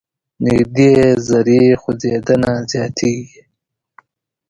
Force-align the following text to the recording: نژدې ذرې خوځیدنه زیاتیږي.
نژدې 0.45 0.91
ذرې 1.27 1.63
خوځیدنه 1.81 2.51
زیاتیږي. 2.71 3.41